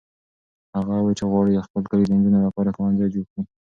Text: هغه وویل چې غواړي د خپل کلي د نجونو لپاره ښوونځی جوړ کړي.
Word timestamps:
هغه 0.75 0.91
وویل 0.95 1.17
چې 1.19 1.25
غواړي 1.31 1.51
د 1.53 1.59
خپل 1.67 1.83
کلي 1.91 2.03
د 2.07 2.11
نجونو 2.17 2.39
لپاره 2.47 2.73
ښوونځی 2.75 3.07
جوړ 3.13 3.25
کړي. 3.31 3.43